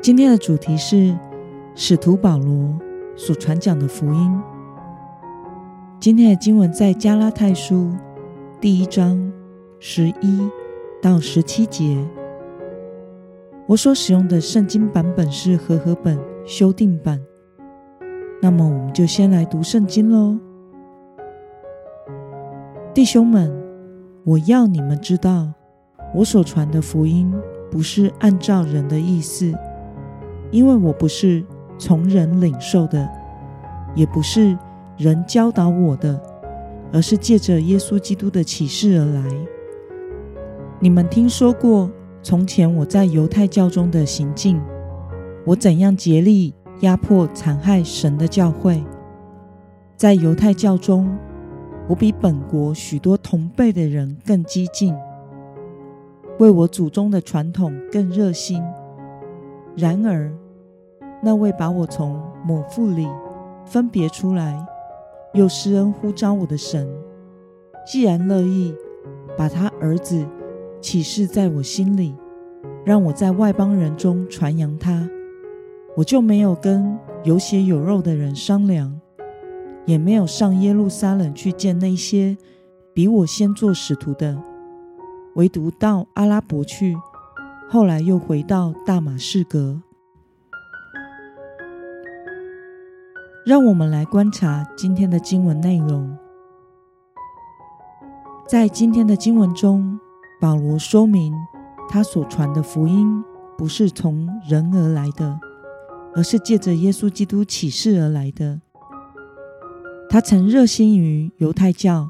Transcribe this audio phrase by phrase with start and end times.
[0.00, 1.14] 今天的主题是
[1.74, 2.72] 使徒保罗
[3.16, 4.40] 所传讲的福音。
[5.98, 7.90] 今天的经文在加拉太书
[8.60, 9.32] 第一章
[9.80, 10.48] 十一
[11.02, 11.98] 到十七节。
[13.66, 17.20] 我所使用的圣经版本是和合本修订版。
[18.40, 20.38] 那么，我们就先来读圣经喽，
[22.94, 23.52] 弟兄们，
[24.24, 25.52] 我要你们知道，
[26.14, 27.34] 我所传的福音
[27.68, 29.52] 不是按照人的意思。
[30.50, 31.44] 因为我不是
[31.78, 33.08] 从人领受的，
[33.94, 34.56] 也不是
[34.96, 36.20] 人教导我的，
[36.92, 39.24] 而是借着耶稣基督的启示而来。
[40.80, 41.90] 你们听说过
[42.22, 44.60] 从前我在犹太教中的行径，
[45.44, 48.82] 我怎样竭力压迫、残害神的教会。
[49.96, 51.18] 在犹太教中，
[51.88, 54.94] 我比本国许多同辈的人更激进，
[56.38, 58.62] 为我祖宗的传统更热心。
[59.80, 60.28] 然而，
[61.22, 63.06] 那位把我从母腹里
[63.64, 64.66] 分别出来，
[65.34, 66.84] 又施恩呼召我的神，
[67.86, 68.74] 既然乐意
[69.36, 70.26] 把他儿子
[70.80, 72.16] 启示在我心里，
[72.84, 75.08] 让我在外邦人中传扬他，
[75.96, 79.00] 我就没有跟有血有肉的人商量，
[79.86, 82.36] 也没有上耶路撒冷去见那些
[82.92, 84.36] 比我先做使徒的，
[85.36, 86.96] 唯独到阿拉伯去。
[87.70, 89.82] 后来又回到大马士革。
[93.44, 96.16] 让我们来观察今天的经文内容。
[98.46, 100.00] 在今天的经文中，
[100.40, 101.34] 保罗说明
[101.90, 103.22] 他所传的福音
[103.58, 105.38] 不是从人而来的，
[106.14, 108.62] 而是借着耶稣基督启示而来的。
[110.08, 112.08] 他曾热心于犹太教，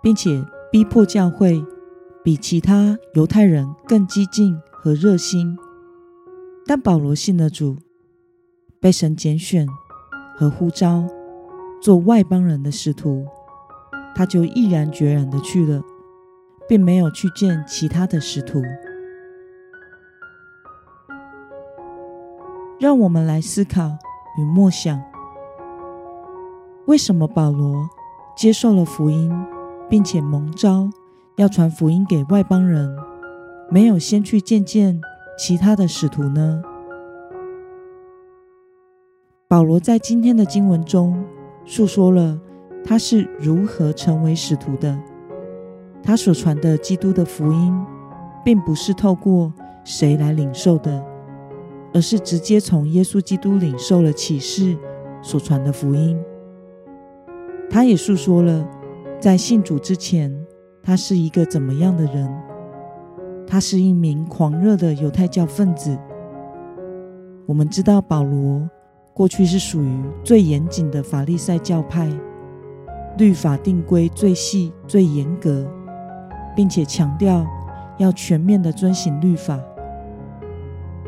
[0.00, 1.64] 并且逼迫教会
[2.22, 4.56] 比其他犹太人更激进。
[4.86, 5.58] 和热心，
[6.64, 7.76] 但保罗信了主，
[8.78, 9.66] 被神拣选
[10.36, 11.04] 和呼召
[11.82, 13.26] 做外邦人的使徒，
[14.14, 15.82] 他就毅然决然的去了，
[16.68, 18.62] 并没有去见其他的使徒。
[22.78, 23.98] 让我们来思考
[24.38, 25.02] 与默想：
[26.86, 27.90] 为什么保罗
[28.36, 29.34] 接受了福音，
[29.90, 30.88] 并且蒙召
[31.34, 32.96] 要传福音给外邦人？
[33.68, 35.00] 没有先去见见
[35.36, 36.62] 其他的使徒呢？
[39.48, 41.24] 保罗在今天的经文中
[41.64, 42.40] 述说了
[42.84, 44.96] 他是如何成为使徒的。
[46.02, 47.84] 他所传的基督的福音，
[48.44, 49.52] 并不是透过
[49.82, 51.04] 谁来领受的，
[51.92, 54.76] 而是直接从耶稣基督领受了启示
[55.20, 56.16] 所传的福音。
[57.68, 58.64] 他也述说了
[59.18, 60.32] 在信主之前，
[60.80, 62.45] 他是一个怎么样的人。
[63.46, 65.96] 他是一名狂热的犹太教分子。
[67.46, 68.68] 我们知道保罗
[69.14, 72.10] 过去是属于最严谨的法利赛教派，
[73.18, 75.64] 律法定规最细、最严格，
[76.56, 77.46] 并且强调
[77.98, 79.60] 要全面的遵行律法。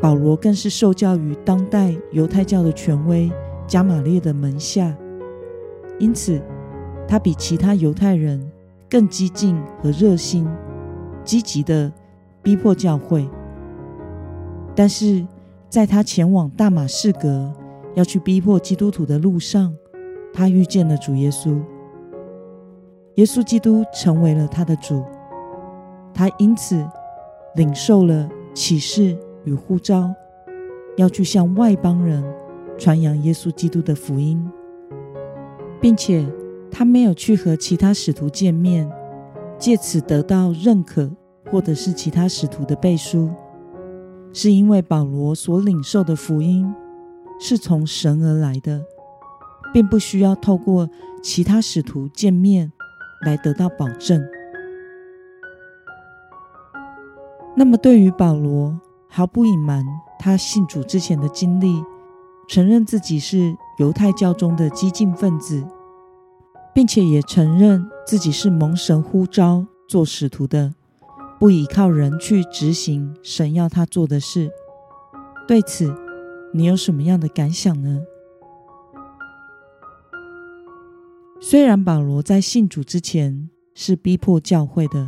[0.01, 3.29] 保罗更是受教于当代犹太教的权威
[3.67, 4.95] 加玛列的门下，
[5.99, 6.41] 因此
[7.05, 8.49] 他比其他犹太人
[8.89, 10.47] 更激进和热心，
[11.25, 11.91] 积极的。
[12.41, 13.29] 逼迫教会，
[14.75, 15.25] 但是
[15.69, 17.53] 在他前往大马士革
[17.95, 19.75] 要去逼迫基督徒的路上，
[20.33, 21.59] 他遇见了主耶稣。
[23.15, 25.03] 耶稣基督成为了他的主，
[26.13, 26.87] 他因此
[27.55, 30.09] 领受了启示与呼召，
[30.95, 32.23] 要去向外邦人
[32.77, 34.41] 传扬耶稣基督的福音，
[35.81, 36.25] 并且
[36.71, 38.89] 他没有去和其他使徒见面，
[39.57, 41.11] 借此得到认可。
[41.45, 43.29] 或者是其他使徒的背书，
[44.33, 46.73] 是因为保罗所领受的福音
[47.39, 48.83] 是从神而来的，
[49.73, 50.89] 并不需要透过
[51.23, 52.71] 其他使徒见面
[53.25, 54.21] 来得到保证。
[57.55, 59.83] 那么，对于保罗毫不隐瞒
[60.17, 61.83] 他信主之前的经历，
[62.47, 65.65] 承认自己是犹太教中的激进分子，
[66.73, 70.73] 并且也承认自己是蒙神呼召做使徒的。
[71.39, 74.51] 不依靠人去执行神要他做的事。
[75.47, 75.95] 对此，
[76.53, 78.01] 你有什么样的感想呢？
[81.39, 85.07] 虽然保罗在信主之前是逼迫教会的，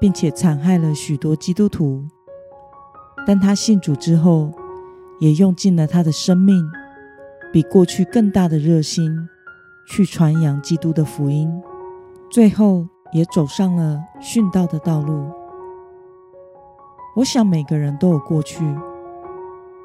[0.00, 2.04] 并且残害了许多基督徒，
[3.24, 4.52] 但他信主之后，
[5.20, 6.68] 也用尽了他的生命，
[7.52, 9.28] 比过去更大的热心
[9.86, 11.48] 去传扬基督的福音，
[12.28, 15.30] 最后也走上了殉道的道路。
[17.16, 18.64] 我想每个人都有过去，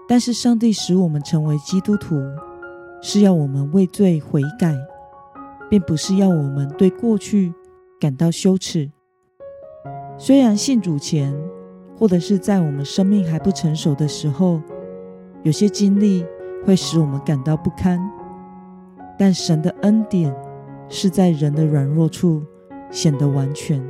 [0.07, 2.15] 但是上帝使我们成为基督徒，
[3.01, 4.75] 是要我们为罪悔改。
[5.69, 7.53] 并不是要我们对过去
[7.97, 8.91] 感到羞耻。
[10.17, 11.33] 虽然信主前，
[11.97, 14.61] 或者是在我们生命还不成熟的时候，
[15.43, 16.25] 有些经历
[16.65, 17.97] 会使我们感到不堪，
[19.17, 20.35] 但神的恩典
[20.89, 22.43] 是在人的软弱处
[22.91, 23.83] 显得完全。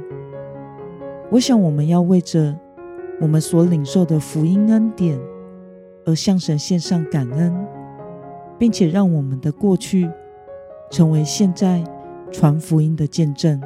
[1.29, 2.57] 我想，我们要为着
[3.19, 5.19] 我们所领受的福音恩典
[6.05, 7.53] 而向神献上感恩，
[8.57, 10.09] 并且让我们的过去。
[10.89, 11.81] 成为现在
[12.33, 13.61] 传福音的见证，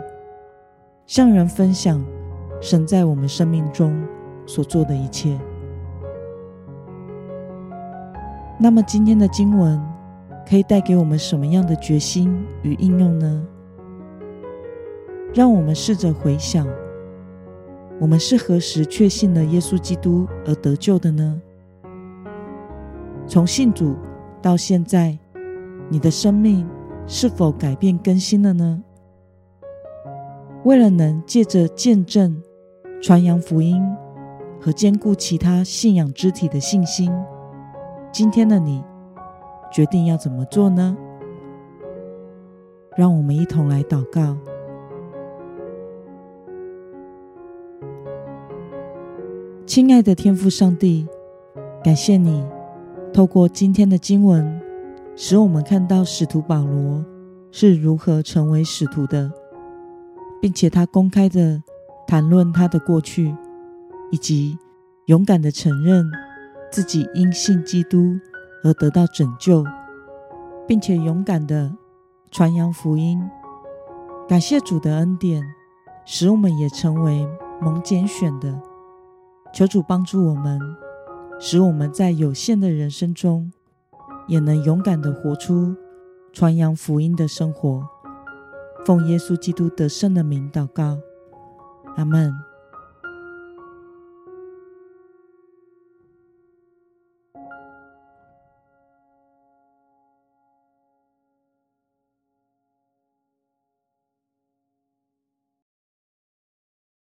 [1.07, 2.05] 向人分享
[2.61, 3.99] 神在我们生命中
[4.45, 5.35] 所做的一切。
[8.59, 9.81] 那么，今天的经文
[10.47, 13.47] 可以带给我们什么样的决心与应用呢？
[15.35, 16.65] 让我们试着回想，
[17.99, 21.41] 我们是何时确信了耶稣基督而得救的呢？
[23.27, 23.97] 从信主
[24.41, 25.19] 到现在，
[25.89, 26.67] 你的生命。
[27.07, 28.81] 是否改变更新了呢？
[30.63, 32.41] 为了能借着见证、
[32.99, 33.79] 传扬福音
[34.59, 37.13] 和兼顾其他信仰肢体的信心，
[38.11, 38.83] 今天的你
[39.71, 40.97] 决定要怎么做呢？
[42.97, 44.35] 让我们一同来祷告。
[49.65, 51.07] 亲爱的天父上帝，
[51.83, 52.45] 感谢你
[53.11, 54.61] 透过今天的经文。
[55.15, 57.03] 使我们看到使徒保罗
[57.49, 59.31] 是如何成为使徒的，
[60.39, 61.63] 并且他公开的
[62.05, 63.35] 谈论他的过去，
[64.11, 64.55] 以及
[65.05, 66.05] 勇敢的承认
[66.69, 68.19] 自己因信基督
[68.63, 69.65] 而得到拯救，
[70.67, 71.75] 并且勇敢的
[72.29, 73.19] 传扬福音。
[74.27, 75.41] 感谢主的恩典，
[76.05, 77.27] 使我们也成为
[77.59, 78.61] 蒙拣选的。
[79.55, 80.59] 求主帮助我们，
[81.39, 83.51] 使我们在有限的人生中。
[84.27, 85.75] 也能勇敢的活出
[86.33, 87.87] 传扬福音的生活，
[88.83, 90.97] 奉耶稣基督得胜的名祷告，
[91.95, 92.33] 阿门。